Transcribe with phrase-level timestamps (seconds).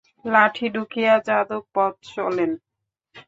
[0.25, 2.51] লাঠি ঠুকিয়া যাদব পথ চলেন।